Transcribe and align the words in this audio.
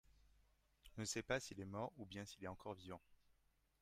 on 0.97 1.01
ne 1.01 1.05
sait 1.05 1.21
pas 1.21 1.39
s'il 1.39 1.59
est 1.59 1.65
mort 1.65 1.93
ou 1.97 2.07
bien 2.07 2.25
s'il 2.25 2.43
est 2.43 2.47
encore 2.47 2.73
vivant. 2.73 3.03